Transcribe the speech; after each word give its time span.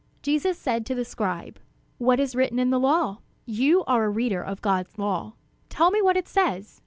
Jesus 0.23 0.57
said 0.57 0.83
to 0.87 0.95
the 0.95 1.05
scribe: 1.05 1.59
"What 1.99 2.19
is 2.19 2.35
written 2.35 2.57
in 2.57 2.71
the 2.71 2.79
law? 2.79 3.19
You 3.45 3.83
are 3.85 4.05
a 4.05 4.09
reader 4.09 4.41
of 4.41 4.59
God's 4.59 4.97
law; 4.97 5.33
tell 5.69 5.91
me 5.91 6.01
what 6.01 6.17
it 6.17 6.27
says." 6.27 6.79